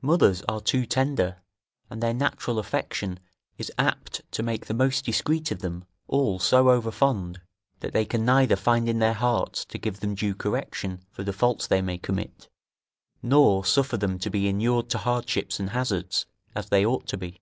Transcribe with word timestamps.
Mothers 0.00 0.40
are 0.48 0.62
too 0.62 0.86
tender, 0.86 1.42
and 1.90 2.02
their 2.02 2.14
natural 2.14 2.58
affection 2.58 3.20
is 3.58 3.70
apt 3.76 4.22
to 4.32 4.42
make 4.42 4.64
the 4.68 4.72
most 4.72 5.04
discreet 5.04 5.50
of 5.50 5.58
them 5.58 5.84
all 6.08 6.38
so 6.38 6.70
overfond, 6.70 7.42
that 7.80 7.92
they 7.92 8.06
can 8.06 8.24
neither 8.24 8.56
find 8.56 8.88
in 8.88 9.00
their 9.00 9.12
hearts 9.12 9.66
to 9.66 9.76
give 9.76 10.00
them 10.00 10.14
due 10.14 10.34
correction 10.34 11.04
for 11.10 11.24
the 11.24 11.30
faults 11.34 11.66
they 11.66 11.82
may 11.82 11.98
commit, 11.98 12.48
nor 13.22 13.66
suffer 13.66 13.98
them 13.98 14.18
to 14.18 14.30
be 14.30 14.48
inured 14.48 14.88
to 14.88 14.96
hardships 14.96 15.60
and 15.60 15.68
hazards, 15.68 16.24
as 16.54 16.70
they 16.70 16.86
ought 16.86 17.06
to 17.06 17.18
be. 17.18 17.38